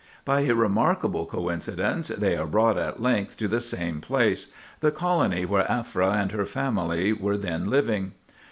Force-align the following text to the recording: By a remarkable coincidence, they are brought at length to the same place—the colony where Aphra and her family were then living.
By 0.25 0.39
a 0.41 0.55
remarkable 0.55 1.27
coincidence, 1.27 2.07
they 2.07 2.35
are 2.35 2.47
brought 2.47 2.75
at 2.75 3.03
length 3.03 3.37
to 3.37 3.47
the 3.47 3.59
same 3.61 4.01
place—the 4.01 4.89
colony 4.89 5.45
where 5.45 5.69
Aphra 5.71 6.13
and 6.13 6.31
her 6.31 6.47
family 6.47 7.13
were 7.13 7.37
then 7.37 7.69
living. 7.69 8.13